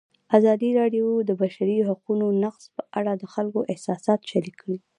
[0.37, 4.77] ازادي راډیو د د بشري حقونو نقض په اړه د خلکو احساسات شریک کړي.